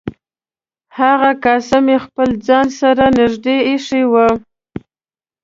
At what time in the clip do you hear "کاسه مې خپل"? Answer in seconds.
1.43-2.29